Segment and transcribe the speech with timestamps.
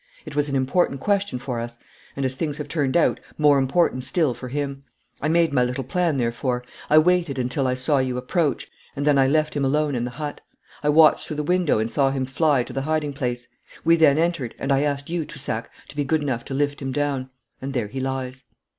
[0.25, 1.77] It was an important question for us,
[2.15, 4.83] and, as things have turned out, more important still for him.
[5.21, 6.63] I made my little plan, therefore.
[6.89, 10.09] I waited until I saw you approach, and I then left him alone in the
[10.09, 10.41] hut.
[10.81, 13.47] I watched through the window and saw him fly to the hiding place.
[13.85, 16.91] We then entered, and I asked you, Toussac, to be good enough to lift him
[16.91, 17.29] down
[17.61, 18.45] and there he lies.'